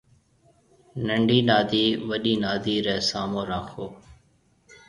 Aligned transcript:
ننڊِي 1.05 1.39
نادِي 1.49 1.85
وڏِي 2.07 2.33
نادِي 2.43 2.75
رَي 2.85 2.97
سامون 3.09 3.43
راکو 3.49 3.85